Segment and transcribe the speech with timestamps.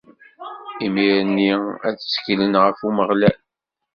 [0.85, 1.51] Imir-nni
[1.87, 3.39] ad tteklen ɣef Umeɣlal.